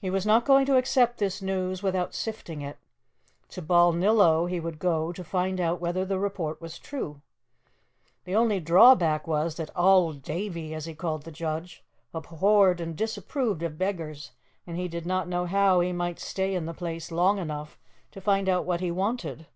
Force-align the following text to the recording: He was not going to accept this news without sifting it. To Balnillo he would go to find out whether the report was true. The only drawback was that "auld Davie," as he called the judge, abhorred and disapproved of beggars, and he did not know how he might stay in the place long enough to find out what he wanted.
He 0.00 0.08
was 0.08 0.24
not 0.24 0.46
going 0.46 0.64
to 0.64 0.78
accept 0.78 1.18
this 1.18 1.42
news 1.42 1.82
without 1.82 2.14
sifting 2.14 2.62
it. 2.62 2.78
To 3.50 3.60
Balnillo 3.60 4.46
he 4.48 4.58
would 4.58 4.78
go 4.78 5.12
to 5.12 5.22
find 5.22 5.60
out 5.60 5.82
whether 5.82 6.02
the 6.06 6.18
report 6.18 6.62
was 6.62 6.78
true. 6.78 7.20
The 8.24 8.34
only 8.34 8.58
drawback 8.58 9.26
was 9.26 9.56
that 9.56 9.68
"auld 9.76 10.22
Davie," 10.22 10.72
as 10.74 10.86
he 10.86 10.94
called 10.94 11.24
the 11.24 11.30
judge, 11.30 11.84
abhorred 12.14 12.80
and 12.80 12.96
disapproved 12.96 13.62
of 13.62 13.76
beggars, 13.76 14.30
and 14.66 14.78
he 14.78 14.88
did 14.88 15.04
not 15.04 15.28
know 15.28 15.44
how 15.44 15.80
he 15.80 15.92
might 15.92 16.18
stay 16.18 16.54
in 16.54 16.64
the 16.64 16.72
place 16.72 17.10
long 17.10 17.36
enough 17.38 17.78
to 18.12 18.20
find 18.22 18.48
out 18.48 18.64
what 18.64 18.80
he 18.80 18.90
wanted. 18.90 19.46